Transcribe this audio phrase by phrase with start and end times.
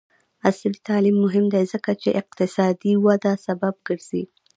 [0.47, 4.23] عصري تعلیم مهم دی ځکه چې اقتصادي وده سبب ګرځي.